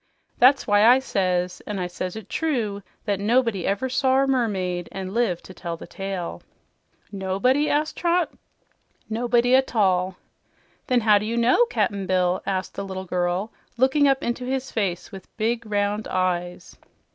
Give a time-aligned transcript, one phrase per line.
[0.39, 4.89] That's why I says, an' I says it true, that nobody never sawr a mermaid
[4.91, 6.41] an' lived to tell the tale."
[7.11, 8.31] "Nobody?" asked Trot.
[9.11, 10.17] "Nobody a tall."
[10.87, 14.71] "Then how do you know, Cap'n Bill?" asked the little girl, looking up into his
[14.71, 16.75] face with big, round eyes.